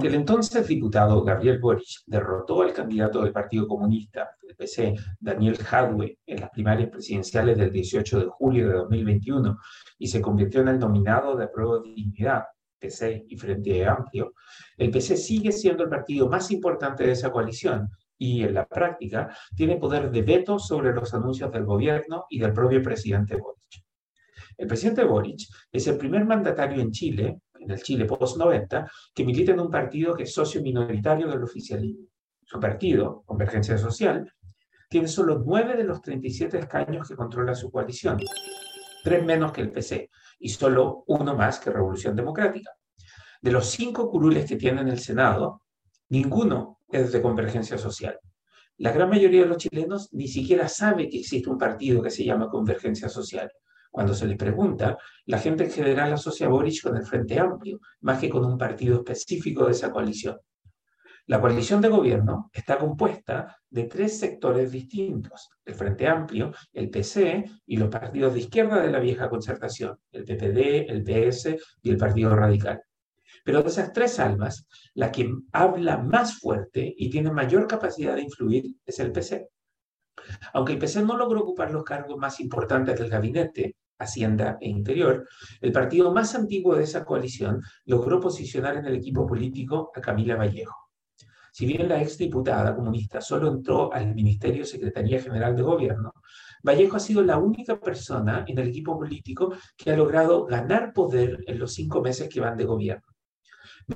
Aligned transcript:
Aunque 0.00 0.16
el 0.16 0.22
entonces 0.22 0.66
diputado 0.66 1.22
Gabriel 1.22 1.58
Boric 1.58 2.04
derrotó 2.06 2.62
al 2.62 2.72
candidato 2.72 3.22
del 3.22 3.34
Partido 3.34 3.68
Comunista, 3.68 4.30
el 4.48 4.56
PC, 4.56 4.94
Daniel 5.20 5.58
Hadwe, 5.70 6.20
en 6.24 6.40
las 6.40 6.48
primarias 6.48 6.88
presidenciales 6.88 7.58
del 7.58 7.70
18 7.70 8.20
de 8.20 8.26
julio 8.30 8.68
de 8.68 8.74
2021 8.76 9.58
y 9.98 10.06
se 10.06 10.22
convirtió 10.22 10.62
en 10.62 10.68
el 10.68 10.78
nominado 10.78 11.36
de 11.36 11.48
Prueba 11.48 11.80
de 11.80 11.92
Dignidad, 11.92 12.44
PC 12.78 13.26
y 13.28 13.36
Frente 13.36 13.84
Amplio, 13.84 14.32
el 14.78 14.90
PC 14.90 15.18
sigue 15.18 15.52
siendo 15.52 15.82
el 15.82 15.90
partido 15.90 16.30
más 16.30 16.50
importante 16.50 17.04
de 17.04 17.12
esa 17.12 17.30
coalición 17.30 17.90
y 18.16 18.42
en 18.42 18.54
la 18.54 18.66
práctica 18.66 19.36
tiene 19.54 19.76
poder 19.76 20.10
de 20.10 20.22
veto 20.22 20.58
sobre 20.58 20.94
los 20.94 21.12
anuncios 21.12 21.52
del 21.52 21.66
gobierno 21.66 22.24
y 22.30 22.38
del 22.38 22.54
propio 22.54 22.82
presidente 22.82 23.36
Boric. 23.36 23.84
El 24.56 24.66
presidente 24.66 25.04
Boric 25.04 25.40
es 25.70 25.86
el 25.88 25.98
primer 25.98 26.24
mandatario 26.24 26.80
en 26.80 26.90
Chile, 26.90 27.40
en 27.60 27.70
el 27.70 27.82
Chile 27.82 28.04
post-90, 28.06 28.90
que 29.14 29.24
milita 29.24 29.52
en 29.52 29.60
un 29.60 29.70
partido 29.70 30.14
que 30.14 30.24
es 30.24 30.32
socio 30.32 30.62
minoritario 30.62 31.28
del 31.28 31.42
oficialismo. 31.42 32.06
Su 32.44 32.58
partido, 32.58 33.22
Convergencia 33.26 33.78
Social, 33.78 34.32
tiene 34.88 35.06
solo 35.06 35.42
nueve 35.44 35.76
de 35.76 35.84
los 35.84 36.02
37 36.02 36.58
escaños 36.58 37.08
que 37.08 37.14
controla 37.14 37.54
su 37.54 37.70
coalición, 37.70 38.18
tres 39.04 39.24
menos 39.24 39.52
que 39.52 39.60
el 39.60 39.70
PC, 39.70 40.10
y 40.40 40.48
solo 40.48 41.04
uno 41.06 41.36
más 41.36 41.60
que 41.60 41.70
Revolución 41.70 42.16
Democrática. 42.16 42.72
De 43.40 43.52
los 43.52 43.66
cinco 43.66 44.10
curules 44.10 44.46
que 44.46 44.56
tiene 44.56 44.80
en 44.80 44.88
el 44.88 44.98
Senado, 44.98 45.62
ninguno 46.08 46.80
es 46.88 47.12
de 47.12 47.22
convergencia 47.22 47.78
social. 47.78 48.18
La 48.78 48.92
gran 48.92 49.10
mayoría 49.10 49.42
de 49.42 49.46
los 49.46 49.58
chilenos 49.58 50.12
ni 50.12 50.26
siquiera 50.26 50.66
sabe 50.66 51.08
que 51.08 51.18
existe 51.18 51.50
un 51.50 51.58
partido 51.58 52.02
que 52.02 52.10
se 52.10 52.24
llama 52.24 52.48
Convergencia 52.48 53.08
Social. 53.08 53.52
Cuando 53.90 54.14
se 54.14 54.26
les 54.26 54.36
pregunta, 54.36 54.96
la 55.26 55.38
gente 55.38 55.64
en 55.64 55.70
general 55.70 56.12
asocia 56.12 56.46
a 56.46 56.50
Boric 56.50 56.82
con 56.82 56.96
el 56.96 57.04
Frente 57.04 57.38
Amplio, 57.38 57.80
más 58.00 58.20
que 58.20 58.30
con 58.30 58.44
un 58.44 58.56
partido 58.56 58.96
específico 58.96 59.66
de 59.66 59.72
esa 59.72 59.90
coalición. 59.90 60.38
La 61.26 61.40
coalición 61.40 61.80
de 61.80 61.88
gobierno 61.88 62.50
está 62.52 62.78
compuesta 62.78 63.56
de 63.68 63.84
tres 63.84 64.18
sectores 64.18 64.72
distintos, 64.72 65.48
el 65.64 65.74
Frente 65.74 66.08
Amplio, 66.08 66.52
el 66.72 66.90
PC 66.90 67.44
y 67.66 67.76
los 67.76 67.88
partidos 67.88 68.34
de 68.34 68.40
izquierda 68.40 68.80
de 68.80 68.90
la 68.90 69.00
vieja 69.00 69.28
concertación, 69.28 69.96
el 70.12 70.24
PPD, 70.24 70.90
el 70.90 71.04
PS 71.04 71.56
y 71.82 71.90
el 71.90 71.96
Partido 71.96 72.34
Radical. 72.34 72.82
Pero 73.44 73.62
de 73.62 73.68
esas 73.68 73.92
tres 73.92 74.18
almas, 74.18 74.66
la 74.94 75.12
que 75.12 75.32
habla 75.52 75.98
más 75.98 76.38
fuerte 76.38 76.92
y 76.96 77.10
tiene 77.10 77.30
mayor 77.30 77.66
capacidad 77.66 78.14
de 78.14 78.22
influir 78.22 78.74
es 78.84 78.98
el 78.98 79.12
PC. 79.12 79.48
Aunque 80.52 80.72
el 80.72 80.78
PC 80.78 81.02
no 81.02 81.16
logró 81.16 81.40
ocupar 81.40 81.70
los 81.70 81.84
cargos 81.84 82.16
más 82.18 82.40
importantes 82.40 82.98
del 82.98 83.10
gabinete, 83.10 83.76
Hacienda 83.98 84.56
e 84.60 84.68
Interior, 84.68 85.26
el 85.60 85.72
partido 85.72 86.12
más 86.12 86.34
antiguo 86.34 86.74
de 86.74 86.84
esa 86.84 87.04
coalición 87.04 87.60
logró 87.84 88.20
posicionar 88.20 88.76
en 88.76 88.86
el 88.86 88.94
equipo 88.94 89.26
político 89.26 89.92
a 89.94 90.00
Camila 90.00 90.36
Vallejo. 90.36 90.76
Si 91.52 91.66
bien 91.66 91.88
la 91.88 92.00
exdiputada 92.00 92.74
comunista 92.74 93.20
solo 93.20 93.48
entró 93.48 93.92
al 93.92 94.14
Ministerio 94.14 94.64
Secretaría 94.64 95.20
General 95.20 95.54
de 95.54 95.62
Gobierno, 95.62 96.12
Vallejo 96.62 96.96
ha 96.96 97.00
sido 97.00 97.22
la 97.22 97.38
única 97.38 97.80
persona 97.80 98.44
en 98.46 98.58
el 98.58 98.68
equipo 98.68 98.96
político 98.96 99.54
que 99.76 99.90
ha 99.90 99.96
logrado 99.96 100.46
ganar 100.46 100.92
poder 100.92 101.42
en 101.46 101.58
los 101.58 101.74
cinco 101.74 102.00
meses 102.00 102.28
que 102.28 102.40
van 102.40 102.56
de 102.56 102.64
gobierno. 102.64 103.06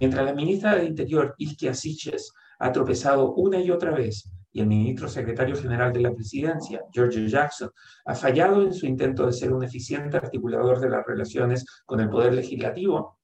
Mientras 0.00 0.24
la 0.24 0.34
ministra 0.34 0.74
de 0.74 0.86
Interior, 0.86 1.34
Ilkia 1.38 1.74
Siches, 1.74 2.32
ha 2.58 2.72
tropezado 2.72 3.34
una 3.34 3.60
y 3.60 3.70
otra 3.70 3.92
vez 3.92 4.30
y 4.54 4.60
el 4.60 4.68
ministro 4.68 5.08
secretario 5.08 5.56
general 5.56 5.92
de 5.92 6.00
la 6.00 6.14
presidencia, 6.14 6.80
George 6.92 7.28
Jackson, 7.28 7.70
ha 8.06 8.14
fallado 8.14 8.62
en 8.62 8.72
su 8.72 8.86
intento 8.86 9.26
de 9.26 9.32
ser 9.32 9.52
un 9.52 9.64
eficiente 9.64 10.16
articulador 10.16 10.80
de 10.80 10.88
las 10.88 11.04
relaciones 11.04 11.66
con 11.84 12.00
el 12.00 12.08
poder 12.08 12.32
legislativo, 12.32 13.18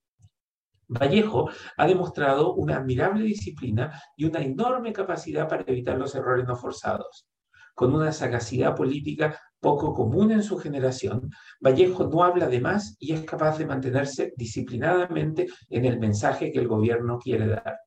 Vallejo 0.91 1.49
ha 1.77 1.87
demostrado 1.87 2.55
una 2.55 2.79
admirable 2.79 3.25
disciplina 3.25 3.93
y 4.17 4.25
una 4.25 4.41
enorme 4.41 4.93
capacidad 4.93 5.49
para 5.49 5.63
evitar 5.65 5.97
los 5.97 6.17
errores 6.17 6.47
no 6.47 6.57
forzados. 6.57 7.29
Con 7.77 7.95
una 7.95 8.11
sagacidad 8.11 8.75
política 8.75 9.39
poco 9.61 9.95
común 9.95 10.33
en 10.33 10.43
su 10.43 10.59
generación, 10.59 11.31
Vallejo 11.65 12.09
no 12.09 12.25
habla 12.25 12.49
de 12.49 12.61
más 12.61 12.97
y 12.99 13.13
es 13.13 13.23
capaz 13.23 13.57
de 13.59 13.67
mantenerse 13.67 14.33
disciplinadamente 14.37 15.47
en 15.69 15.85
el 15.85 16.01
mensaje 16.01 16.51
que 16.51 16.59
el 16.59 16.67
gobierno 16.67 17.19
quiere 17.19 17.47
dar. 17.47 17.79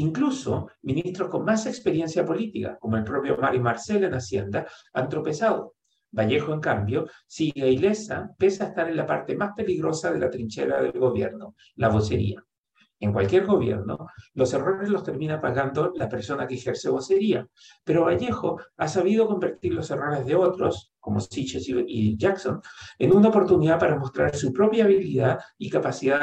Incluso 0.00 0.70
ministros 0.80 1.28
con 1.28 1.44
más 1.44 1.66
experiencia 1.66 2.24
política, 2.24 2.78
como 2.80 2.96
el 2.96 3.04
propio 3.04 3.36
Mari 3.36 3.60
Marcel 3.60 4.04
en 4.04 4.14
Hacienda, 4.14 4.66
han 4.94 5.10
tropezado. 5.10 5.74
Vallejo, 6.10 6.54
en 6.54 6.60
cambio, 6.60 7.06
sigue 7.26 7.70
ilesa, 7.70 8.30
pese 8.38 8.62
a 8.64 8.68
estar 8.68 8.88
en 8.88 8.96
la 8.96 9.04
parte 9.04 9.36
más 9.36 9.52
peligrosa 9.54 10.10
de 10.10 10.18
la 10.18 10.30
trinchera 10.30 10.80
del 10.80 10.98
gobierno, 10.98 11.54
la 11.76 11.88
vocería. 11.90 12.42
En 12.98 13.12
cualquier 13.12 13.44
gobierno, 13.44 14.06
los 14.32 14.54
errores 14.54 14.88
los 14.88 15.04
termina 15.04 15.38
pagando 15.38 15.92
la 15.94 16.08
persona 16.08 16.46
que 16.46 16.54
ejerce 16.54 16.88
vocería, 16.88 17.46
pero 17.84 18.04
Vallejo 18.04 18.58
ha 18.78 18.88
sabido 18.88 19.26
convertir 19.26 19.74
los 19.74 19.90
errores 19.90 20.24
de 20.24 20.34
otros, 20.34 20.94
como 20.98 21.20
Siches 21.20 21.66
y 21.68 22.16
Jackson, 22.16 22.62
en 22.98 23.14
una 23.14 23.28
oportunidad 23.28 23.78
para 23.78 23.98
mostrar 23.98 24.34
su 24.34 24.50
propia 24.50 24.84
habilidad 24.84 25.38
y 25.58 25.68
capacidad 25.68 26.22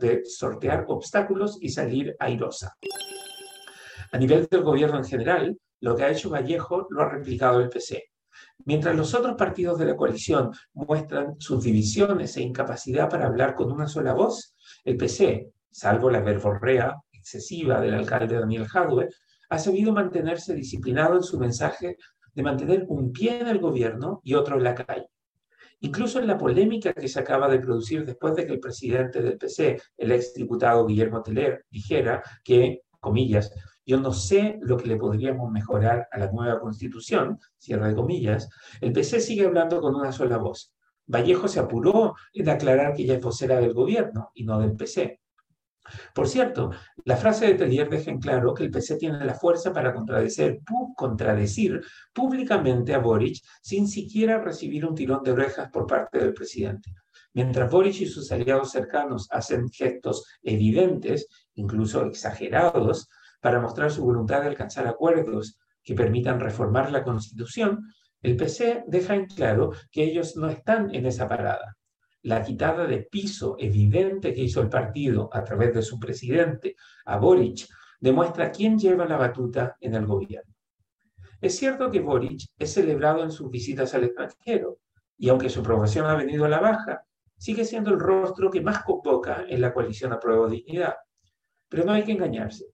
de 0.00 0.22
sortear 0.24 0.84
obstáculos 0.88 1.58
y 1.60 1.68
salir 1.68 2.16
airosa. 2.18 2.76
A 4.12 4.18
nivel 4.18 4.46
del 4.50 4.62
gobierno 4.62 4.98
en 4.98 5.04
general, 5.04 5.58
lo 5.80 5.96
que 5.96 6.04
ha 6.04 6.10
hecho 6.10 6.28
Vallejo 6.28 6.86
lo 6.90 7.02
ha 7.02 7.08
replicado 7.08 7.60
el 7.60 7.70
PC. 7.70 8.04
Mientras 8.64 8.94
los 8.94 9.14
otros 9.14 9.36
partidos 9.36 9.78
de 9.78 9.86
la 9.86 9.96
coalición 9.96 10.50
muestran 10.74 11.34
sus 11.38 11.64
divisiones 11.64 12.36
e 12.36 12.42
incapacidad 12.42 13.08
para 13.08 13.26
hablar 13.26 13.54
con 13.54 13.72
una 13.72 13.88
sola 13.88 14.12
voz, 14.12 14.54
el 14.84 14.98
PC, 14.98 15.50
salvo 15.70 16.10
la 16.10 16.20
verborrea 16.20 16.94
excesiva 17.10 17.80
del 17.80 17.94
alcalde 17.94 18.38
Daniel 18.38 18.66
Jadwe, 18.66 19.08
ha 19.48 19.58
sabido 19.58 19.92
mantenerse 19.92 20.54
disciplinado 20.54 21.16
en 21.16 21.22
su 21.22 21.38
mensaje 21.38 21.96
de 22.34 22.42
mantener 22.42 22.84
un 22.88 23.12
pie 23.12 23.40
en 23.40 23.48
el 23.48 23.58
gobierno 23.58 24.20
y 24.24 24.34
otro 24.34 24.56
en 24.56 24.64
la 24.64 24.74
calle. 24.74 25.08
Incluso 25.80 26.20
en 26.20 26.26
la 26.26 26.38
polémica 26.38 26.92
que 26.92 27.08
se 27.08 27.18
acaba 27.18 27.48
de 27.48 27.58
producir 27.58 28.04
después 28.04 28.36
de 28.36 28.46
que 28.46 28.52
el 28.52 28.60
presidente 28.60 29.22
del 29.22 29.38
PC, 29.38 29.80
el 29.96 30.12
exdiputado 30.12 30.86
Guillermo 30.86 31.22
Teler, 31.22 31.64
dijera 31.70 32.22
que, 32.44 32.82
comillas, 33.00 33.52
yo 33.84 34.00
no 34.00 34.12
sé 34.12 34.58
lo 34.62 34.76
que 34.76 34.88
le 34.88 34.96
podríamos 34.96 35.50
mejorar 35.50 36.08
a 36.10 36.18
la 36.18 36.30
nueva 36.30 36.60
constitución, 36.60 37.38
cierre 37.58 37.88
de 37.88 37.94
comillas, 37.94 38.48
el 38.80 38.92
PC 38.92 39.20
sigue 39.20 39.46
hablando 39.46 39.80
con 39.80 39.94
una 39.94 40.12
sola 40.12 40.38
voz. 40.38 40.72
Vallejo 41.06 41.48
se 41.48 41.60
apuró 41.60 42.14
en 42.32 42.48
aclarar 42.48 42.94
que 42.94 43.02
ella 43.02 43.16
es 43.16 43.22
vocera 43.22 43.60
del 43.60 43.74
gobierno 43.74 44.30
y 44.34 44.44
no 44.44 44.60
del 44.60 44.76
PC. 44.76 45.20
Por 46.14 46.28
cierto, 46.28 46.70
la 47.04 47.16
frase 47.16 47.46
de 47.46 47.54
Tellier 47.54 47.90
deja 47.90 48.10
en 48.10 48.20
claro 48.20 48.54
que 48.54 48.62
el 48.62 48.70
PC 48.70 48.96
tiene 48.96 49.24
la 49.24 49.34
fuerza 49.34 49.72
para 49.72 49.92
contradecir, 49.92 50.60
contradecir 50.96 51.82
públicamente 52.12 52.94
a 52.94 52.98
Boric 52.98 53.42
sin 53.60 53.88
siquiera 53.88 54.40
recibir 54.40 54.86
un 54.86 54.94
tirón 54.94 55.22
de 55.24 55.32
orejas 55.32 55.70
por 55.70 55.86
parte 55.86 56.18
del 56.18 56.34
presidente. 56.34 56.94
Mientras 57.34 57.70
Boric 57.70 58.00
y 58.00 58.06
sus 58.06 58.30
aliados 58.30 58.70
cercanos 58.70 59.26
hacen 59.30 59.68
gestos 59.70 60.24
evidentes, 60.42 61.26
incluso 61.54 62.04
exagerados, 62.06 63.08
para 63.42 63.60
mostrar 63.60 63.90
su 63.90 64.04
voluntad 64.04 64.40
de 64.40 64.46
alcanzar 64.46 64.86
acuerdos 64.86 65.58
que 65.82 65.94
permitan 65.94 66.38
reformar 66.38 66.92
la 66.92 67.02
Constitución, 67.02 67.92
el 68.22 68.36
PC 68.36 68.84
deja 68.86 69.16
en 69.16 69.26
claro 69.26 69.72
que 69.90 70.04
ellos 70.04 70.36
no 70.36 70.48
están 70.48 70.94
en 70.94 71.06
esa 71.06 71.28
parada. 71.28 71.76
La 72.22 72.40
quitada 72.44 72.86
de 72.86 72.98
piso 72.98 73.56
evidente 73.58 74.32
que 74.32 74.42
hizo 74.42 74.62
el 74.62 74.68
partido 74.68 75.28
a 75.32 75.42
través 75.42 75.74
de 75.74 75.82
su 75.82 75.98
presidente, 75.98 76.76
a 77.04 77.18
Boric, 77.18 77.66
demuestra 77.98 78.52
quién 78.52 78.78
lleva 78.78 79.06
la 79.06 79.16
batuta 79.16 79.76
en 79.80 79.96
el 79.96 80.06
gobierno. 80.06 80.54
Es 81.40 81.56
cierto 81.58 81.90
que 81.90 81.98
Boric 81.98 82.42
es 82.56 82.72
celebrado 82.72 83.24
en 83.24 83.32
sus 83.32 83.50
visitas 83.50 83.92
al 83.94 84.04
extranjero, 84.04 84.78
y 85.18 85.28
aunque 85.30 85.50
su 85.50 85.60
aprobación 85.60 86.06
ha 86.06 86.14
venido 86.14 86.44
a 86.44 86.48
la 86.48 86.60
baja, 86.60 87.04
sigue 87.36 87.64
siendo 87.64 87.90
el 87.90 87.98
rostro 87.98 88.52
que 88.52 88.60
más 88.60 88.84
convoca 88.84 89.44
en 89.48 89.60
la 89.60 89.74
coalición 89.74 90.12
a 90.12 90.20
prueba 90.20 90.46
de 90.46 90.58
dignidad. 90.58 90.94
Pero 91.68 91.84
no 91.84 91.92
hay 91.92 92.04
que 92.04 92.12
engañarse. 92.12 92.66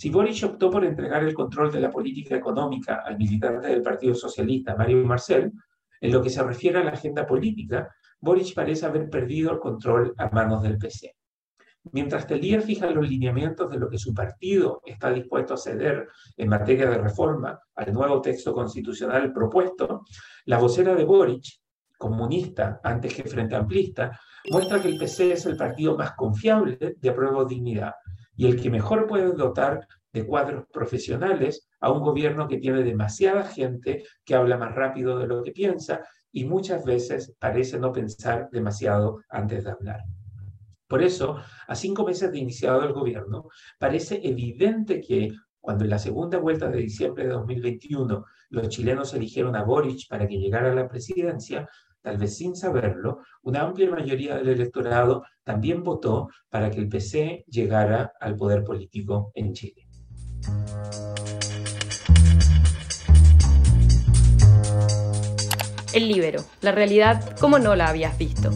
Si 0.00 0.08
Boric 0.08 0.42
optó 0.44 0.70
por 0.70 0.82
entregar 0.82 1.22
el 1.24 1.34
control 1.34 1.70
de 1.70 1.78
la 1.78 1.90
política 1.90 2.34
económica 2.34 3.02
al 3.04 3.18
militante 3.18 3.68
del 3.68 3.82
Partido 3.82 4.14
Socialista, 4.14 4.74
Mario 4.74 5.04
Marcel, 5.04 5.52
en 6.00 6.10
lo 6.10 6.22
que 6.22 6.30
se 6.30 6.42
refiere 6.42 6.78
a 6.78 6.84
la 6.84 6.92
agenda 6.92 7.26
política, 7.26 7.94
Boric 8.18 8.54
parece 8.54 8.86
haber 8.86 9.10
perdido 9.10 9.52
el 9.52 9.58
control 9.58 10.14
a 10.16 10.30
manos 10.30 10.62
del 10.62 10.78
PC. 10.78 11.14
Mientras 11.92 12.26
Telier 12.26 12.62
fija 12.62 12.88
los 12.88 13.06
lineamientos 13.06 13.70
de 13.70 13.78
lo 13.78 13.90
que 13.90 13.98
su 13.98 14.14
partido 14.14 14.80
está 14.86 15.12
dispuesto 15.12 15.52
a 15.52 15.58
ceder 15.58 16.08
en 16.34 16.48
materia 16.48 16.88
de 16.88 16.96
reforma 16.96 17.60
al 17.74 17.92
nuevo 17.92 18.22
texto 18.22 18.54
constitucional 18.54 19.34
propuesto, 19.34 20.06
la 20.46 20.56
vocera 20.56 20.94
de 20.94 21.04
Boric, 21.04 21.44
comunista 21.98 22.80
antes 22.82 23.12
que 23.12 23.24
frente 23.24 23.54
amplista, 23.54 24.18
muestra 24.50 24.80
que 24.80 24.88
el 24.88 24.96
PC 24.96 25.32
es 25.32 25.44
el 25.44 25.58
partido 25.58 25.94
más 25.98 26.12
confiable 26.12 26.96
de 26.98 27.10
apruebo 27.10 27.44
dignidad 27.44 27.92
y 28.40 28.46
el 28.46 28.58
que 28.58 28.70
mejor 28.70 29.06
puede 29.06 29.34
dotar 29.34 29.86
de 30.14 30.24
cuadros 30.24 30.64
profesionales 30.72 31.68
a 31.78 31.92
un 31.92 32.00
gobierno 32.00 32.48
que 32.48 32.56
tiene 32.56 32.82
demasiada 32.82 33.44
gente 33.44 34.02
que 34.24 34.34
habla 34.34 34.56
más 34.56 34.74
rápido 34.74 35.18
de 35.18 35.26
lo 35.26 35.42
que 35.42 35.52
piensa 35.52 36.00
y 36.32 36.46
muchas 36.46 36.86
veces 36.86 37.36
parece 37.38 37.78
no 37.78 37.92
pensar 37.92 38.48
demasiado 38.50 39.20
antes 39.28 39.64
de 39.64 39.72
hablar. 39.72 40.00
Por 40.88 41.02
eso, 41.02 41.36
a 41.68 41.74
cinco 41.74 42.06
meses 42.06 42.32
de 42.32 42.38
iniciado 42.38 42.82
el 42.82 42.94
gobierno, 42.94 43.44
parece 43.78 44.22
evidente 44.26 45.02
que 45.02 45.34
cuando 45.60 45.84
en 45.84 45.90
la 45.90 45.98
segunda 45.98 46.38
vuelta 46.38 46.70
de 46.70 46.78
diciembre 46.78 47.24
de 47.24 47.34
2021 47.34 48.24
los 48.48 48.68
chilenos 48.70 49.12
eligieron 49.12 49.54
a 49.54 49.64
Boric 49.64 50.08
para 50.08 50.26
que 50.26 50.38
llegara 50.38 50.72
a 50.72 50.74
la 50.74 50.88
presidencia, 50.88 51.68
tal 52.02 52.18
vez 52.18 52.36
sin 52.36 52.56
saberlo, 52.56 53.20
una 53.42 53.62
amplia 53.62 53.90
mayoría 53.90 54.36
del 54.36 54.48
electorado 54.48 55.24
también 55.44 55.82
votó 55.82 56.28
para 56.48 56.70
que 56.70 56.78
el 56.78 56.88
PC 56.88 57.44
llegara 57.48 58.12
al 58.20 58.36
poder 58.36 58.64
político 58.64 59.30
en 59.34 59.52
Chile. 59.52 59.86
El 65.92 66.06
libero, 66.06 66.44
la 66.60 66.72
realidad 66.72 67.36
como 67.38 67.58
no 67.58 67.74
la 67.74 67.88
habías 67.88 68.16
visto. 68.16 68.50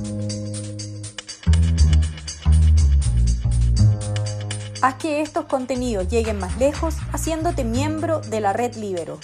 Haz 4.84 4.96
que 4.96 5.22
estos 5.22 5.46
contenidos 5.46 6.08
lleguen 6.08 6.38
más 6.38 6.58
lejos 6.58 6.96
haciéndote 7.10 7.64
miembro 7.64 8.20
de 8.20 8.40
la 8.42 8.52
red 8.52 8.74
Libero. 8.74 9.18